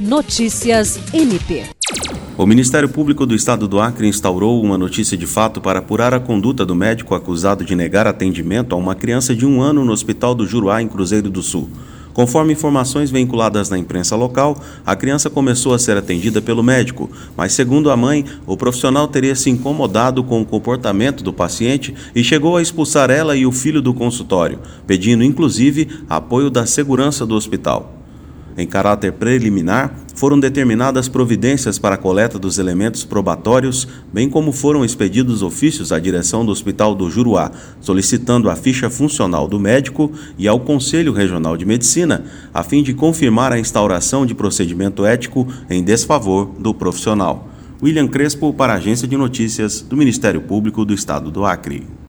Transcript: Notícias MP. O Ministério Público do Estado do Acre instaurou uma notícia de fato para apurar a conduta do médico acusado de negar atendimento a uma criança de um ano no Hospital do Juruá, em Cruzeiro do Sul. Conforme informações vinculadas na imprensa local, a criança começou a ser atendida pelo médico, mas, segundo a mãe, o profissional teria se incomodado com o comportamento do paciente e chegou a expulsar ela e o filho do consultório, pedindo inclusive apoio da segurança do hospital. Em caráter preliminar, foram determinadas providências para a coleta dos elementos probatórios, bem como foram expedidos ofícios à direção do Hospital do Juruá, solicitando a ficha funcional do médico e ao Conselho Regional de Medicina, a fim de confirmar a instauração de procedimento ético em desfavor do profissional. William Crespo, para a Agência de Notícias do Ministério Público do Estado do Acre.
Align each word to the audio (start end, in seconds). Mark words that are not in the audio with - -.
Notícias 0.00 0.98
MP. 1.12 1.62
O 2.38 2.46
Ministério 2.46 2.88
Público 2.88 3.26
do 3.26 3.34
Estado 3.34 3.68
do 3.68 3.78
Acre 3.78 4.08
instaurou 4.08 4.62
uma 4.62 4.78
notícia 4.78 5.14
de 5.14 5.26
fato 5.26 5.60
para 5.60 5.80
apurar 5.80 6.14
a 6.14 6.18
conduta 6.18 6.64
do 6.64 6.74
médico 6.74 7.14
acusado 7.14 7.66
de 7.66 7.76
negar 7.76 8.06
atendimento 8.06 8.74
a 8.74 8.78
uma 8.78 8.94
criança 8.94 9.36
de 9.36 9.44
um 9.44 9.60
ano 9.60 9.84
no 9.84 9.92
Hospital 9.92 10.34
do 10.34 10.46
Juruá, 10.46 10.80
em 10.80 10.88
Cruzeiro 10.88 11.28
do 11.28 11.42
Sul. 11.42 11.68
Conforme 12.14 12.54
informações 12.54 13.10
vinculadas 13.10 13.68
na 13.68 13.76
imprensa 13.76 14.16
local, 14.16 14.58
a 14.86 14.96
criança 14.96 15.28
começou 15.28 15.74
a 15.74 15.78
ser 15.78 15.98
atendida 15.98 16.40
pelo 16.40 16.62
médico, 16.62 17.10
mas, 17.36 17.52
segundo 17.52 17.90
a 17.90 17.96
mãe, 17.96 18.24
o 18.46 18.56
profissional 18.56 19.06
teria 19.06 19.34
se 19.34 19.50
incomodado 19.50 20.24
com 20.24 20.40
o 20.40 20.46
comportamento 20.46 21.22
do 21.22 21.30
paciente 21.30 21.94
e 22.14 22.24
chegou 22.24 22.56
a 22.56 22.62
expulsar 22.62 23.10
ela 23.10 23.36
e 23.36 23.44
o 23.44 23.52
filho 23.52 23.82
do 23.82 23.92
consultório, 23.92 24.60
pedindo 24.86 25.22
inclusive 25.22 25.88
apoio 26.08 26.48
da 26.48 26.64
segurança 26.64 27.26
do 27.26 27.34
hospital. 27.34 27.99
Em 28.60 28.66
caráter 28.66 29.14
preliminar, 29.14 29.94
foram 30.14 30.38
determinadas 30.38 31.08
providências 31.08 31.78
para 31.78 31.94
a 31.94 31.98
coleta 31.98 32.38
dos 32.38 32.58
elementos 32.58 33.06
probatórios, 33.06 33.88
bem 34.12 34.28
como 34.28 34.52
foram 34.52 34.84
expedidos 34.84 35.42
ofícios 35.42 35.90
à 35.92 35.98
direção 35.98 36.44
do 36.44 36.52
Hospital 36.52 36.94
do 36.94 37.08
Juruá, 37.08 37.50
solicitando 37.80 38.50
a 38.50 38.56
ficha 38.56 38.90
funcional 38.90 39.48
do 39.48 39.58
médico 39.58 40.12
e 40.36 40.46
ao 40.46 40.60
Conselho 40.60 41.14
Regional 41.14 41.56
de 41.56 41.64
Medicina, 41.64 42.22
a 42.52 42.62
fim 42.62 42.82
de 42.82 42.92
confirmar 42.92 43.50
a 43.50 43.58
instauração 43.58 44.26
de 44.26 44.34
procedimento 44.34 45.06
ético 45.06 45.48
em 45.70 45.82
desfavor 45.82 46.50
do 46.58 46.74
profissional. 46.74 47.48
William 47.82 48.08
Crespo, 48.08 48.52
para 48.52 48.74
a 48.74 48.76
Agência 48.76 49.08
de 49.08 49.16
Notícias 49.16 49.80
do 49.80 49.96
Ministério 49.96 50.42
Público 50.42 50.84
do 50.84 50.92
Estado 50.92 51.30
do 51.30 51.46
Acre. 51.46 51.86